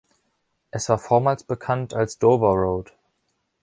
Es 0.71 0.89
war 0.89 0.97
vormals 0.97 1.43
bekannt 1.43 1.93
als 1.93 2.17
Dover 2.17 2.53
Road. 2.53 2.91